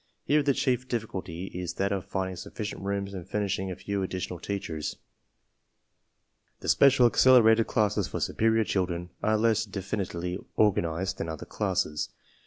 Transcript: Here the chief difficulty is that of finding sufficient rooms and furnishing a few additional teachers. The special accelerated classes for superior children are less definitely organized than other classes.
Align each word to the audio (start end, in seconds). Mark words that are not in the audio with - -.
Here 0.23 0.41
the 0.41 0.55
chief 0.55 0.87
difficulty 0.87 1.45
is 1.53 1.75
that 1.75 1.91
of 1.91 2.05
finding 2.05 2.35
sufficient 2.35 2.81
rooms 2.81 3.13
and 3.13 3.29
furnishing 3.29 3.69
a 3.69 3.75
few 3.75 4.01
additional 4.01 4.39
teachers. 4.39 4.95
The 6.61 6.69
special 6.69 7.05
accelerated 7.05 7.67
classes 7.67 8.07
for 8.07 8.19
superior 8.19 8.63
children 8.63 9.11
are 9.21 9.37
less 9.37 9.63
definitely 9.63 10.39
organized 10.55 11.19
than 11.19 11.29
other 11.29 11.45
classes. 11.45 12.09